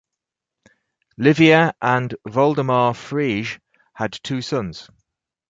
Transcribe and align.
Livia 1.19 1.75
and 1.79 2.15
Woldemar 2.27 2.93
Frege 2.95 3.59
had 3.93 4.13
two 4.23 4.41
sons. 4.41 4.89